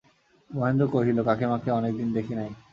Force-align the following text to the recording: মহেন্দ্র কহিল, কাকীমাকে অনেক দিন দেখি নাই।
মহেন্দ্র 0.49 0.85
কহিল, 0.93 1.17
কাকীমাকে 1.27 1.69
অনেক 1.79 1.93
দিন 1.97 2.09
দেখি 2.13 2.33
নাই। 2.35 2.49